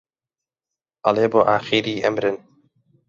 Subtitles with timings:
[1.05, 2.37] ئەڵێ بۆ ئاخری ئەمرن